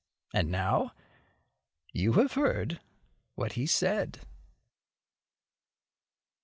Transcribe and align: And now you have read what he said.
And 0.33 0.49
now 0.49 0.93
you 1.93 2.13
have 2.13 2.35
read 2.35 2.81
what 3.35 3.51
he 3.53 3.67
said. 3.67 4.21